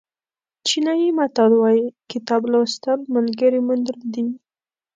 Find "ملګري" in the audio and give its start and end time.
3.13-3.59